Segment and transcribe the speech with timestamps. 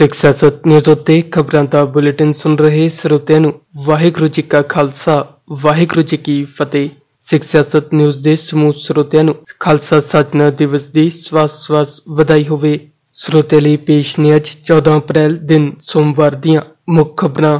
[0.00, 3.52] ਸਿੱਖ ਸਿਆਸਤ ਨਿਊਜ਼ ਉੱਤੇ ਖਬਰਾਂ ਦਾ ਬੁਲੇਟਿਨ ਸੁਣ ਰਹੇ ਸਰੋਤਿਆਂ ਨੂੰ
[3.86, 5.16] ਵਾਹਿਗੁਰੂ ਜੀ ਕਾ ਖਾਲਸਾ
[5.62, 6.88] ਵਾਹਿਗੁਰੂ ਜੀ ਕੀ ਫਤਿਹ
[7.26, 12.78] ਸਿੱਖ ਸਿਆਸਤ ਨਿਊਜ਼ ਦੇ ਸਮੂਹ ਸਰੋਤਿਆਂ ਨੂੰ ਖਾਲਸਾ ਸਾਜਨਾ ਦਿਵਸ ਦੀ ਸਵਾਸ ਸਵਾਸ ਵਧਾਈ ਹੋਵੇ
[13.16, 17.58] ਸਰੋਤੇ ਲਈ ਪੇਸ਼ ਨੇ ਅੱਜ 14 ਅਪ੍ਰੈਲ ਦਿਨ ਸੋਮਵਾਰ ਦੀਆਂ ਮੁੱਖ ਖਬਰਾਂ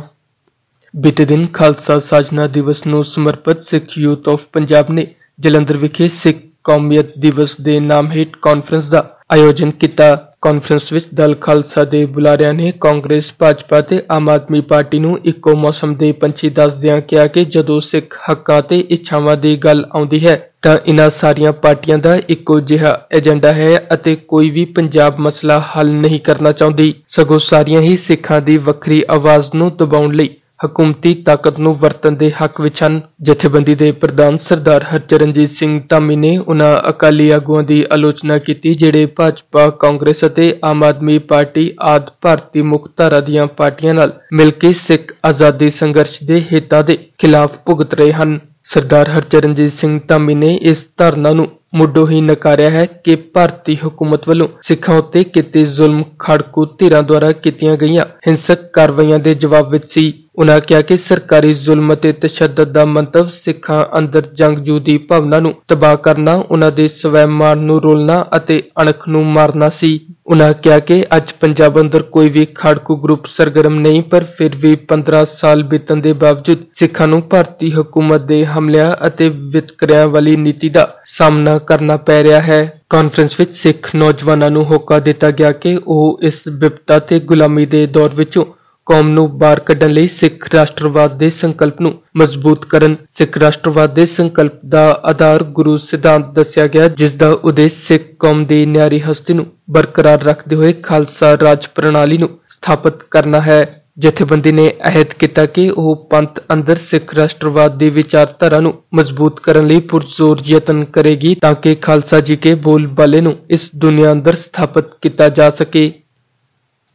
[0.95, 5.07] ਬੀਤੇ ਦਿਨ ਖਾਲਸਾ ਸਾਜਨਾ ਦਿਵਸ ਨੂੰ ਸਮਰਪਿਤ ਸਿੱਖ ਯੂਥ ਆਫ ਪੰਜਾਬ ਨੇ
[5.39, 10.11] ਜਲੰਧਰ ਵਿਖੇ ਸਿੱਖ ਕੌਮੀਅਤ ਦਿਵਸ ਦੇ ਨਾਮ ਹੇਠ ਕਾਨਫਰੰਸ ਦਾ ਆਯੋਜਨ ਕੀਤਾ
[10.43, 15.55] ਕਾਨਫਰੰਸ ਵਿੱਚ ਦਲ ਖਾਲਸਾ ਦੇ ਬੁਲਾਰਿਆਂ ਨੇ ਕਾਂਗਰਸ, ਭਾਜਪਾ ਤੇ ਆਮ ਆਦਮੀ ਪਾਰਟੀ ਨੂੰ ਇੱਕੋ
[15.57, 20.37] ਮੌਸਮ ਦੇ ਪੰਛੀ ਦੱਸਦਿਆਂ ਕਿਹਾ ਕਿ ਜਦੋਂ ਸਿੱਖ ਹੱਕਾਂ ਤੇ ਇੱਛਾਵਾਂ ਦੀ ਗੱਲ ਆਉਂਦੀ ਹੈ,
[20.63, 25.93] ਤਾਂ ਇਨ੍ਹਾਂ ਸਾਰੀਆਂ ਪਾਰਟੀਆਂ ਦਾ ਇੱਕੋ ਜਿਹਾ ਏਜੰਡਾ ਹੈ ਅਤੇ ਕੋਈ ਵੀ ਪੰਜਾਬ ਮਸਲਾ ਹੱਲ
[25.93, 30.29] ਨਹੀਂ ਕਰਨਾ ਚਾਹੁੰਦੀ। ਸਗੋਂ ਸਾਰੀਆਂ ਹੀ ਸਿੱਖਾਂ ਦੀ ਵੱਖਰੀ ਆਵਾਜ਼ ਨੂੰ ਦਬਾਉਣ ਲਈ
[30.61, 36.17] ਹਕੂਮਤੀ ਤਾਕਤ ਨੂੰ ਵਰਤਣ ਦੇ ਹੱਕ ਵਿੱਚ ਹਨ। ਜਥੇਬੰਦੀ ਦੇ ਪ੍ਰਧਾਨ ਸਰਦਾਰ ਹਰਚਰਨਜੀਤ ਸਿੰਘ ਧਾਮੀ
[36.17, 42.11] ਨੇ ਉਨ੍ਹਾਂ ਅਕਾਲੀ ਆਗੂਆਂ ਦੀ ਆਲੋਚਨਾ ਕੀਤੀ, ਜਿਹੜੇ ਭਾਜਪਾ, ਕਾਂਗਰਸ ਅਤੇ ਆਮ ਆਦਮੀ ਪਾਰਟੀ ਆਦ
[42.23, 47.59] ਭਾਰਤੀ ਮੁੱਖ ਧਾਰਾ ਦੀਆਂ ਪਾਰਟੀਆਂ ਨਾਲ ਮਿਲ ਕੇ ਸਿੱਖ ਆਜ਼ਾਦੀ ਸੰਘਰਸ਼ ਦੇ ਹਿੱਤਾਂ ਦੇ ਖਿਲਾਫ
[47.67, 52.85] ਭੁਗਤ ਰਹੇ ਹਨ। ਸਰਦਾਰ ਹਰਚਰਨਜੀਤ ਸਿੰਘ ਧਾਮੀ ਨੇ ਇਸ ਧਾਰਨਾ ਨੂੰ ਮੁੱਢੋਂ ਹੀ ਨਕਾਰਿਆ ਹੈ
[53.05, 59.19] ਕਿ ਭਾਰਤੀ ਹਕੂਮਤ ਵੱਲੋਂ ਸਿੱਖਾਂ ਉੱਤੇ ਕੀਤੇ ਜ਼ੁਲਮ, ਖੜਕੂ, ਧਿਰਾਂ ਦੁਆਰਾ ਕੀਤੀਆਂ ਗਈਆਂ ਹਿੰਸਕ ਕਾਰਵਾਈਆਂ
[59.19, 64.27] ਦੇ ਜਵਾਬ ਵਿੱਚ ਸੀ ਉਨ੍ਹਾਂ ਕਿਹਾ ਕਿ ਸਰਕਾਰੀ ਜ਼ੁਲਮ ਅਤੇ ਤਸ਼ੱਦਦ ਦਾ ਮੰਤਵ ਸਿੱਖਾਂ ਅੰਦਰ
[64.35, 69.69] ਜੰਗਜੂ ਦੀ ਭਾਵਨਾ ਨੂੰ ਤਬਾਹ ਕਰਨਾ, ਉਨ੍ਹਾਂ ਦੇ ਸਵੈਮਾਨ ਨੂੰ ਰੋਲਣਾ ਅਤੇ ਅਣਖ ਨੂੰ ਮਾਰਨਾ
[69.71, 69.99] ਸੀ।
[70.31, 74.77] ਉਨ੍ਹਾਂ ਕਿਹਾ ਕਿ ਅੱਜ ਪੰਜਾਬ ਅੰਦਰ ਕੋਈ ਵੀ ਖੜਕੂ ਗਰੁੱਪ ਸਰਗਰਮ ਨਹੀਂ, ਪਰ ਫਿਰ ਵੀ
[74.89, 80.69] 15 ਸਾਲ ਬੀਤਣ ਦੇ ਬਾਵਜੂਦ ਸਿੱਖਾਂ ਨੂੰ ਭਾਰਤੀ ਹਕੂਮਤ ਦੇ ਹਮਲਿਆਂ ਅਤੇ ਵਿਤਕਰਿਆਂ ਵਾਲੀ ਨੀਤੀ
[80.69, 85.77] ਦਾ ਸਾਹਮਣਾ ਕਰਨਾ ਪੈ ਰਿਹਾ ਹੈ। ਕਾਨਫਰੰਸ ਵਿੱਚ ਸਿੱਖ ਨੌਜਵਾਨਾਂ ਨੂੰ ਹੋਕਾ ਦਿੱਤਾ ਗਿਆ ਕਿ
[85.87, 88.45] ਉਹ ਇਸ ਵਿਪਤਾ ਤੇ ਗੁਲਾਮੀ ਦੇ ਦੌਰ ਵਿੱਚੋਂ
[88.87, 94.07] ਕੌਮ ਨੂੰ ਬਾਹਰ ਕੱਢਣ ਲਈ ਸਿੱਖ ਰਾਸ਼ਟਰਵਾਦ ਦੇ ਸੰਕਲਪ ਨੂੰ ਮਜ਼ਬੂਤ ਕਰਨ। ਸਿੱਖ ਰਾਸ਼ਟਰਵਾਦ ਦੇ
[94.07, 99.35] ਸੰਕਲਪ ਦਾ ਆਧਾਰ ਗੁਰੂ ਸਿਧਾਂਤ ਦੱਸਿਆ ਗਿਆ, ਜਿਸ ਦਾ ਉਦੇਸ਼ ਸਿੱਖ ਕੌਮ ਦੀ ਨਿਆਰੀ ਹਸਤੀ
[99.35, 105.45] ਨੂੰ ਬਰਕਰਾਰ ਰੱਖਦੇ ਹੋਏ ਖਾਲਸਾ ਰਾਜ ਪ੍ਰਣਾਲੀ ਨੂੰ ਸਥਾਪਿਤ ਕਰਨਾ ਹੈ। ਜਥੇਬੰਦੀ ਨੇ ਅਹਿਦ ਕੀਤਾ
[105.47, 111.35] ਕਿ ਉਹ ਪੰਥ ਅੰਦਰ ਸਿੱਖ ਰਾਸ਼ਟਰਵਾਦ ਦੀ ਵਿਚਾਰਧਾਰਾ ਨੂੰ ਮਜ਼ਬੂਤ ਕਰਨ ਲਈ ਪੁਰਜ਼ੋਰ ਯਤਨ ਕਰੇਗੀ,
[111.35, 115.93] ਤਾਂ ਕਿ ਖਾਲਸਾ ਜੀ ਕੇ ਬੋਲ ਬਾਲੇ ਨੂੰ ਇਸ ਦੁਨੀਆ ਅੰਦਰ ਸਥਾਪਿਤ ਕੀਤਾ ਜਾ ਸਕੇ।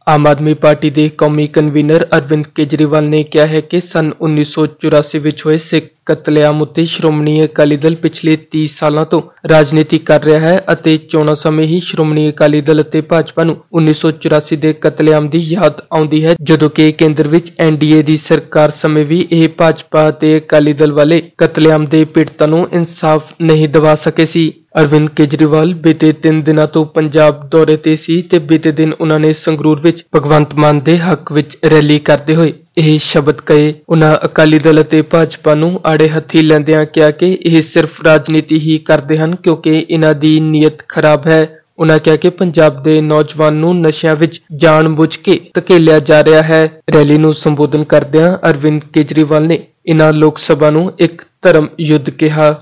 [0.06, 5.44] ਆਮ ਆਦਮੀ ਪਾਰਟੀ ਦੇ ਕੌਮੀ ਕਨਵੀਨਰ ਅਰਵਿੰਦ ਕੇਜਰੀਵਾਲ ਨੇ ਕਿਹਾ ਹੈ ਕਿ ਸਨ 1984 ਵਿੱਚ
[5.46, 10.56] ਹੋਏ ਸਿੱਖ ਕਤਲੇਆਮ ਉੱਤੇ ਸ਼੍ਰੋਮਣੀ ਅਕਾਲੀ ਦਲ ਪਿਛਲੇ 30 ਸਾਲਾਂ ਤੋਂ ਰਾਜਨੀਤੀ ਕਰ ਰਿਹਾ ਹੈ
[10.72, 15.80] ਅਤੇ ਚੋਣਾਂ ਸਮੇਂ ਹੀ ਸ਼੍ਰੋਮਣੀ ਅਕਾਲੀ ਦਲ ਅਤੇ ਭਾਜਪਾ ਨੂੰ 1984 ਦੇ ਕਤਲੇਆਮ ਦੀ ਯਾਦ
[15.92, 20.72] ਆਉਂਦੀ ਹੈ, ਜਦੋਂ ਕਿ ਕੇਂਦਰ ਵਿੱਚ ਐਨਡੀਏ ਦੀ ਸਰਕਾਰ ਸਮੇਂ ਵੀ ਇਹ ਭਾਜਪਾ ਅਤੇ ਅਕਾਲੀ
[20.74, 26.40] ਦਲ ਵਾਲੇ ਕਤਲੇਆਮ ਦੇ ਪੀੜਤਾਂ ਨੂੰ ਇਨਸਾਫ ਨਹੀਂ ਦਿਵਾ ਸਕੇ ਸੀ। ਅਰਵਿੰਦ ਕੇਜਰੀਵਾਲ ਬੀਤੇ 3
[26.44, 30.80] ਦਿਨਾਂ ਤੋਂ ਪੰਜਾਬ ਦੌਰੇ ਤੇ ਸੀ ਤੇ ਬੀਤੇ ਦਿਨ ਉਹਨਾਂ ਨੇ ਸੰਗਰੂਰ ਵਿੱਚ ਭਗਵੰਤ ਮਾਨ
[30.80, 35.80] ਦੇ ਹੱਕ ਵਿੱਚ ਰੈਲੀ ਕਰਦੇ ਹੋਏ ਇਹ ਸ਼ਬਦ ਕਹੇ। ਉਹਨਾਂ ਅਕਾਲੀ ਦਲ ਅਤੇ ਭਾਜਪਾ ਨੂੰ
[35.86, 40.82] ਆੜੇ ਹੱਥੀ ਲੈਂਦਿਆਂ ਕਿਹਾ ਕਿ ਇਹ ਸਿਰਫ ਰਾਜਨੀਤੀ ਹੀ ਕਰਦੇ ਹਨ ਕਿਉਂਕਿ ਇਹਨਾਂ ਦੀ ਨੀਅਤ
[40.88, 41.44] ਖਰਾਬ ਹੈ।
[41.78, 46.64] ਉਨ੍ਹਾਂ ਕਿਹਾ ਕਿ ਪੰਜਾਬ ਦੇ ਨੌਜਵਾਨ ਨੂੰ ਨਸ਼ਿਆਂ ਵਿੱਚ ਜਾਣਬੁੱਝ ਕੇ ਧਕੇਲਿਆ ਜਾ ਰਿਹਾ ਹੈ।
[46.94, 52.54] ਰੈਲੀ ਨੂੰ ਸੰਬੋਧਨ ਕਰਦਿਆਂ ਅਰਵਿੰਦ ਕੇਜਰੀਵਾਲ ਨੇ ਇਨ੍ਹਾਂ ਲੋਕ ਸਭਾ ਨੂੰ ਇੱਕ ਧਰਮ ਯੁੱਧ ਕਿਹਾ।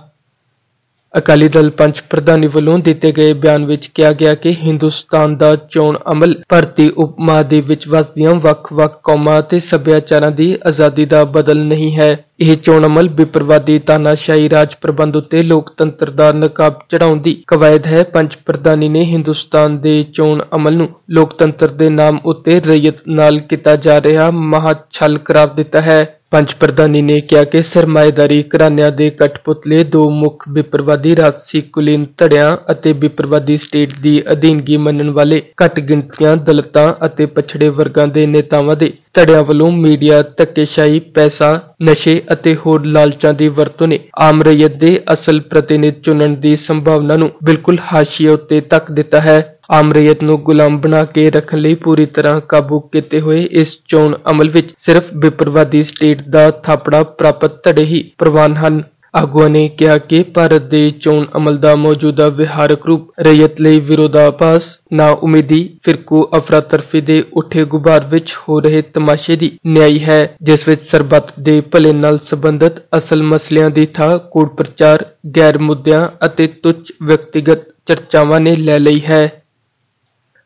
[1.15, 5.99] ਅਕਾਲੀ ਦਲ ਪੰਚ ਪ੍ਰਧਾਨੀ ਵੱਲੋਂ ਦਿੱਤੇ ਗਏ ਬਿਆਨ ਵਿੱਚ ਕਿਹਾ ਗਿਆ ਕਿ ਹਿੰਦੁਸਤਾਨ ਦਾ ਚੋਣ
[6.13, 11.95] ਅਮਲ ਭਾਰਤੀ ਉਪ ਮਹਾਦੀਪ ਵਿੱਚ ਵਸਦੀਆਂ ਵੱਖ-ਵੱਖ ਕੌਮਾਂ ਅਤੇ ਸੱਭਿਆਚਾਰਾਂ ਦੀ ਆਜ਼ਾਦੀ ਦਾ ਬਦਲ ਨਹੀਂ
[11.97, 17.87] ਹੈ। ਇਹ ਚੋਣ ਅਮਲ ਵਿਪਰਵਾਦੀ ਤਾਨਾਸ਼ਾਹੀ, ਰਾਜ ਪ੍ਰਬੰਧ ਉੱਤੇ ਲੋਕਤੰਤਰ ਦਾ ਨਕਾਬ ਚੜਾਉਣ ਦੀ ਕਵਾਇਦ
[17.87, 23.39] ਹੈ। ਪੰਚ ਪ੍ਰਧਾਨੀ ਨੇ ਹਿੰਦੁਸਤਾਨ ਦੇ ਚੋਣ ਅਮਲ ਨੂੰ ਲੋਕਤੰਤਰ ਦੇ ਨਾਮ ਉੱਤੇ ਰਈਅਤ ਨਾਲ
[23.39, 26.03] ਕੀਤਾ ਜਾ ਰਿਹਾ ਮਹਾ ਛਲ ਕਰਾਰ ਦਿੱਤਾ ਹੈ।
[26.35, 32.57] ਪੰਚ ਪ੍ਰਧਾਨੀ ਨੇ ਕਿਹਾ ਕਿ ਸਰਮਾਏਦਾਰੀ ਘਰਾਣਿਆਂ ਦੇ ਕਠਪੁਤਲੇ ਦੋ ਮੁੱਖ ਵਿਪਰਵਾਦੀ ਰਾਜਸੀ ਕੁਲੀਨ ਧੜਿਆਂ
[32.73, 38.77] ਅਤੇ ਵਿਪਰਵਾਦੀ ਸਟੇਟ ਦੀ ਅਧੀਨਗੀ ਮੰਨਣ ਵਾਲੇ ਘੱਟ ਗਿਣਤੀਆਂ ਦਲਿਤਾਂ ਅਤੇ ਪਛੜੇ ਵਰਗਾਂ ਦੇ ਨੇਤਾਵਾਂ
[38.77, 44.77] ਦੇ ਧੜਿਆਂ ਵੱਲੋਂ ਮੀਡੀਆ ਧੱਕੇਸ਼ਾਹੀ, ਪੈਸਾ, ਨਸ਼ੇ ਅਤੇ ਹੋਰ ਲਾਲਚਾਂ ਦੀ ਵਰਤੋਂ ਨੇ ਆਮ ਰਈਅਤ
[44.77, 50.23] ਦੇ ਅਸਲ ਪ੍ਰਤੀਨਿਧ ਚੁਣਨ ਦੀ ਸੰਭਾਵਨਾ ਨੂੰ ਬਿਲਕੁਲ ਹਾਸ਼ੀਏ ਉੱਤੇ ਤੱਕ ਦਿੱਤਾ ਹੈ। ਆਮ ਰਈਅਤ
[50.23, 54.75] ਨੂੰ ਗੁਲਾਮ ਬਣਾ ਕੇ ਰੱਖਣ ਲਈ ਪੂਰੀ ਤਰ੍ਹਾਂ ਕਾਬੂ ਕੀਤੇ ਹੋਏ ਇਸ ਚੋਣ ਅਮਲ ਵਿੱਚ
[54.79, 58.83] ਸਿਰਫ ਵਿਪਰਵਾਦੀ ਸਟੇਟ ਦਾ ਥਾਪੜਾ ਪ੍ਰਾਪਤ ਧੜੇ ਹੀ ਪ੍ਰਵਾਨ ਹਨ।
[59.15, 64.67] ਆਗੂਆਂ ਨੇ ਕਿਹਾ ਕਿ ਭਾਰਤ ਦੇ ਚੋਣ ਅਮਲ ਦਾ ਮੌਜੂਦਾ ਵਿਹਾਰਕ ਰੂਪ ਰਈਅਤ ਲਈ ਵਿਰੋਧਾਭਾਸ
[64.93, 70.69] ਨਾ ਉਮੀਦੀ ਫਿਰਕੂ ਅਫਰਾਤਰਫੀ ਦੇ ਉੱਠੇ ਗੁਬਾਰ ਵਿੱਚ ਹੋ ਰਹੇ ਤਮਾਸ਼ੇ ਦੀ ਨਿਆਈ ਹੈ, ਜਿਸ
[70.69, 75.05] ਵਿੱਚ ਸਰਬੱਤ ਦੇ ਭਲੇ ਨਾਲ ਸੰਬੰਧਿਤ ਅਸਲ ਮਸਲਿਆਂ ਦੀ ਥਾਂ, ਕੂੜ ਪ੍ਰਚਾਰ,
[75.37, 79.44] ਗੈਰ ਮੁੱਦਿਆਂ ਅਤੇ ਤੁੱਛ ਵਿਅਕਤੀਗਤ ਚਰਚਾਵਾਂ ਨੇ ਲੈ ਲਈ ਹੈ।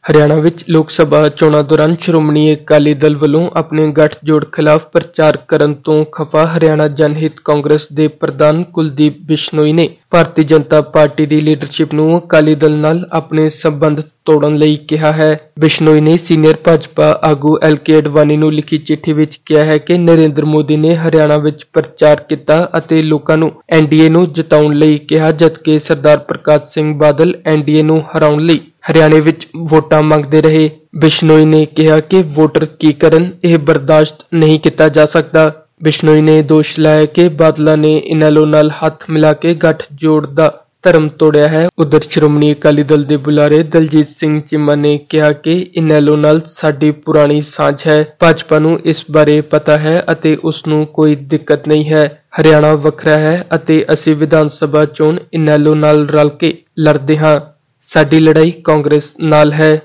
[0.08, 5.74] ਹਰਿਆਣਾ ਵਿੱਚ ਲੋਕ ਸਭਾ ਚੋਣਾਂ ਦੌਰਾਨ ਸ਼੍ਰੋਮਣੀ ਅਕਾਲੀ ਦਲ ਵੱਲੋਂ ਆਪਣੇ ਗੱਠਜੋੜ ਖਿਲਾਫ ਪ੍ਰਚਾਰ ਕਰਨ
[5.84, 11.92] ਤੋਂ ਖਫਾ ਹਰਿਆਣਾ ਜਨਹਿਤ ਕਾਂਗਰਸ ਦੇ ਪ੍ਰਧਾਨ ਕੁਲਦੀਪ ਬਿਸ਼ਨੋਈ ਨੇ। ਭਾਰਤੀ ਜਨਤਾ ਪਾਰਟੀ ਦੀ ਲੀਡਰਸ਼ਿਪ
[11.94, 15.28] ਨੂੰ ਅਕਾਲੀ ਦਲ ਨਾਲ ਆਪਣੇ ਸੰਬੰਧ ਤੋੜਨ ਲਈ ਕਿਹਾ ਹੈ।
[15.60, 19.98] ਬਿਸ਼ਨੋਈ ਨੇ ਸੀਨੀਅਰ ਭਾਜਪਾ ਆਗੂ ਐਲ ਕੇ ਅਡਵਾਨੀ ਨੂੰ ਲਿਖੀ ਚਿੱਠੀ ਵਿੱਚ ਕਿਹਾ ਹੈ ਕਿ
[19.98, 25.30] ਨਰਿੰਦਰ ਮੋਦੀ ਨੇ ਹਰਿਆਣਾ ਵਿੱਚ ਪ੍ਰਚਾਰ ਕੀਤਾ ਅਤੇ ਲੋਕਾਂ ਨੂੰ ਐਨਡੀਏ ਨੂੰ ਜਿਤਾਉਣ ਲਈ ਕਿਹਾ,
[25.32, 31.44] ਜਦਕਿ ਸਰਦਾਰ ਪ੍ਰਕਾਸ਼ ਸਿੰਘ ਬਾਦਲ ਐਨਡੀਏ ਨੂੰ ਹਰਾਉਣ ਲਈ ਹਰਿਆਣੇ ਵਿੱਚ ਵੋਟਾਂ ਮੰਗਦੇ ਰਹੇ। ਬਿਸ਼ਨੋਈ
[31.44, 35.52] ਨੇ ਕਿਹਾ ਕਿ ਵੋਟਰ ਕੀ ਕਰਨ, ਇਹ ਬਰਦਾਸ਼ਤ ਨਹੀਂ ਕੀਤਾ ਜਾ ਸਕਦਾ।
[35.82, 40.64] ਬਿਸ਼ਨੋਈ ਨੇ ਦੋਸ਼ ਲਾਇਆ ਕਿ ਬਾਦਲਾਂ ਨੇ ਇਨੈਲੋ ਨਾਲ ਹੱਥ ਮਿਲਾ ਕੇ ਗੱਠ ਜੋੜ ਦਾ
[40.82, 45.52] ਧਰਮ ਤੋੜਿਆ ਹੈ। ਉਧਰ ਸ਼੍ਰੋਮਣੀ ਅਕਾਲੀ ਦਲ ਦੇ ਬੁਲਾਰੇ ਦਲਜੀਤ ਸਿੰਘ ਚੀਮਾ ਨੇ ਕਿਹਾ ਕਿ
[45.74, 50.86] ਇਨੈਲੋ ਨਾਲ ਸਾਡੀ ਪੁਰਾਣੀ ਸਾਂਝ ਹੈ। ਭਾਜਪਾ ਨੂੰ ਇਸ ਬਾਰੇ ਪਤਾ ਹੈ ਅਤੇ ਉਸ ਨੂੰ
[50.86, 56.28] ਕੋਈ ਦਿੱਕਤ ਨਹੀਂ ਹੈ। ਹਰਿਆਣਾ ਵੱਖਰਾ ਹੈ ਅਤੇ ਅਸੀਂ ਵਿਧਾਨ ਸਭਾ ਚੋਣ ਇਨੈਲੋ ਨਾਲ ਰਲ
[56.28, 57.57] ਕੇ ਲੜਦੇ ਹਾਂ।
[57.88, 59.82] ਸਾਡੀ ਲੜਾਈ ਕਾਂਗਰਸ ਨਾਲ ਹੈ।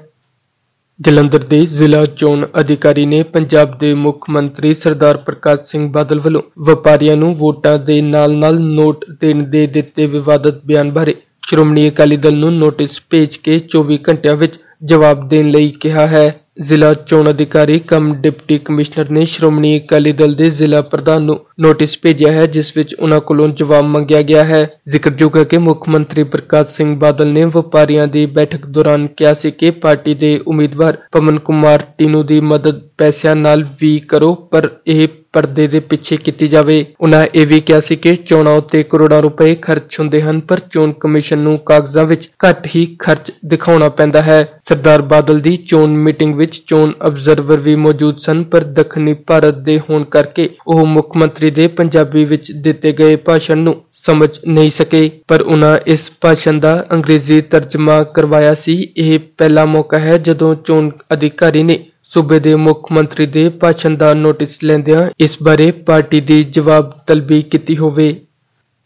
[1.00, 6.41] ਜਲੰਧਰ ਦੇ ਜ਼ਿਲ੍ਹਾ ਚੋਣ ਅਧਿਕਾਰੀ ਨੇ ਪੰਜਾਬ ਦੇ ਮੁੱਖ ਮੰਤਰੀ ਸਰਦਾਰ ਪ੍ਰਕਾਸ਼ ਸਿੰਘ ਬਾਦਲ ਵੱਲੋਂ
[6.59, 11.15] ਵਪਾਰੀਆਂ ਨੂੰ ਵੋਟਾਂ ਦੇ ਨਾਲ-ਨਾਲ ਨੋਟ ਦੇਣ ਦੇ ਦਿੱਤੇ ਵਿਵਾਦਤ ਬਿਆਨ ਬਾਰੇ
[11.47, 14.53] ਸ਼੍ਰੋਮਣੀ ਅਕਾਲੀ ਦਲ ਨੂੰ ਨੋਟਿਸ ਭੇਜ ਕੇ 24 ਘੰਟਿਆਂ ਵਿੱਚ
[14.83, 20.33] ਜਵਾਬ ਦੇਣ ਲਈ ਕਿਹਾ ਹੈ। ਜ਼ਿਲ੍ਹਾ ਚੋਣ ਅਧਿਕਾਰੀ ਕਮ ਡਿਪਟੀ ਕਮਿਸ਼ਨਰ ਨੇ ਸ਼੍ਰੋਮਣੀ ਅਕਾਲੀ ਦਲ
[20.35, 24.67] ਦੇ ਜ਼ਿਲ੍ਹਾ ਪ੍ਰਧਾਨ ਨੂੰ ਨੋਟਿਸ ਭੇਜਿਆ ਹੈ, ਜਿਸ ਵਿੱਚ ਉਨ੍ਹਾਂ ਕੋਲੋਂ ਜਵਾਬ ਮੰਗਿਆ ਗਿਆ ਹੈ।
[24.88, 29.51] ਜ਼ਿਕਰਯੋਗ ਹੈ ਕਿ ਮੁੱਖ ਮੰਤਰੀ ਪ੍ਰਕਾਸ਼ ਸਿੰਘ ਬਾਦਲ ਨੇ ਵਪਾਰੀਆਂ ਦੀ ਬੈਠਕ ਦੌਰਾਨ ਕਿਹਾ ਸੀ
[29.51, 35.07] ਕਿ ਪਾਰਟੀ ਦੇ ਉਮੀਦਵਾਰ ਪਵਨ ਕੁਮਾਰ ਟੀਨੂ ਦੀ ਮਦਦ ਪੈਸਿਆਂ ਨਾਲ ਵੀ ਕਰੋ, ਪਰ ਇਹ
[35.33, 39.56] ਪਰਦੇ ਦੇ ਪਿੱਛੇ ਕੀਤੀ ਜਾਵੇ। ਉਨ੍ਹਾਂ ਇਹ ਵੀ ਕਿਹਾ ਸੀ ਕਿ ਚੋਣਾਂ ਉੱਤੇ ਕਰੋੜਾਂ ਰੁਪਏ
[39.56, 44.41] ਖਰਚ ਹੁੰਦੇ ਹਨ, ਪਰ ਚੋਣ ਕਮਿਸ਼ਨ ਨੂੰ ਕਾਗਜ਼ਾਂ ਵਿੱਚ ਘੱਟ ਹੀ ਖਰਚ ਦਿਖਾਉਣਾ ਪੈਂਦਾ ਹੈ।
[44.69, 49.80] ਸਰਦਾਰ ਬਾਦਲ ਦੀ ਚੋਣ ਮੀਟਿੰਗ ਵਿੱਚ ਚੋਣ ਅਬਜ਼ਰਵਰ ਵੀ ਮੌਜੂਦ ਸਨ, ਪਰ ਦੱਖਣੀ ਭਾਰਤ ਦੇ
[49.80, 55.09] ਹੋਣ ਕਰਕੇ ਉਹ ਮੁੱਖ ਮੰਤਰੀ ਦੇ ਪੰਜਾਬੀ ਵਿੱਚ ਦਿੱਤੇ ਗਏ ਭਾਸ਼ਣ ਨੂੰ ਸਮਝ ਨਹੀਂ ਸਕੇ।
[55.27, 60.89] ਪਰ ਉਨ੍ਹਾਂ ਇਸ ਭਾਸ਼ਣ ਦਾ ਅੰਗਰੇਜ਼ੀ ਤਰਜਮਾ ਕਰਵਾਇਆ ਸੀ। ਇਹ ਪਹਿਲਾ ਮੌਕਾ ਹੈ ਜਦੋਂ ਚੋਣ
[61.13, 61.79] ਅਧਿਕਾਰੀ ਨੇ
[62.13, 67.42] ਸੂਬੇ ਦੇ ਮੁੱਖ ਮੰਤਰੀ ਦੇ ਭਾਸ਼ਣ ਦਾ ਨੋਟਿਸ ਲੈਂਦਿਆਂ ਇਸ ਬਾਰੇ ਪਾਰਟੀ ਦੀ ਜਵਾਬ ਤਲਬੀ
[67.42, 68.21] ਕੀਤੀ ਹੋਵੇ।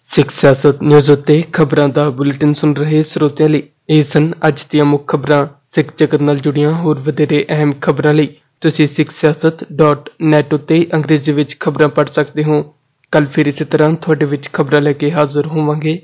[0.01, 4.85] ਸਿੱਖ ਸਿਆਸਤ ਨਿਊਜ਼ ਉੱਤੇ ਖਬਰਾਂ ਦਾ ਬੁਲੇਟਿਨ ਸੁਣ ਰਹੇ ਸਰੋਤਿਆਂ ਲਈ ਇਹ ਸਨ ਅੱਜ ਦੀਆਂ
[4.85, 8.29] ਮੁੱਖ ਖਬਰਾਂ। ਸਿੱਖ ਜਗਤ ਨਾਲ ਜੁੜੀਆਂ ਹੋਰ ਵਧੇਰੇ ਅਹਿਮ ਖਬਰਾਂ ਲਈ
[8.61, 12.75] ਤੁਸੀਂ sikhsiyasat.net ਉੱਤੇ ਅੰਗਰੇਜ਼ੀ ਵਿੱਚ ਖਬਰਾਂ ਪੜ੍ਹ ਸਕਦੇ ਹੋ।
[13.11, 15.99] ਕੱਲ ਫਿਰ ਇਸੇ ਤਰ੍ਹਾਂ ਤੁਹਾਡੇ ਵਿੱਚ ਖਬਰਾਂ ਲੈ ਕੇ ਹਾਜ਼ਰ ਹੋਵਾਂਗੇ।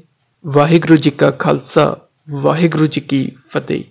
[0.48, 1.98] ਵਾਹਿਗੁਰੂ ਜੀ ਕਾ ਖਾਲਸਾ,
[2.30, 3.84] ਵਾਹਿਗੁਰੂ ਜੀ ਕੀ ਫਤਿਹ।